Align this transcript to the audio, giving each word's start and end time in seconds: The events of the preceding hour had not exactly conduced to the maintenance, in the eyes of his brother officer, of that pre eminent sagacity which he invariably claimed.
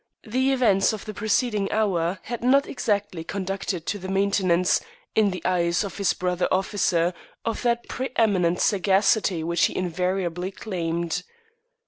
The 0.23 0.51
events 0.51 0.93
of 0.93 1.05
the 1.05 1.13
preceding 1.13 1.71
hour 1.71 2.17
had 2.23 2.43
not 2.43 2.65
exactly 2.65 3.23
conduced 3.23 3.85
to 3.85 3.99
the 3.99 4.07
maintenance, 4.07 4.81
in 5.13 5.29
the 5.29 5.45
eyes 5.45 5.83
of 5.83 5.97
his 5.97 6.13
brother 6.13 6.47
officer, 6.51 7.13
of 7.45 7.61
that 7.61 7.87
pre 7.87 8.09
eminent 8.15 8.59
sagacity 8.61 9.43
which 9.43 9.65
he 9.65 9.75
invariably 9.77 10.49
claimed. 10.49 11.21